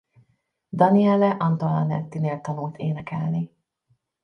[0.69, 3.51] Daniele Antoniettinél tanult énekelni.